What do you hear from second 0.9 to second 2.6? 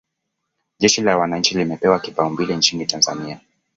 la wananchi limepewa kipaumbele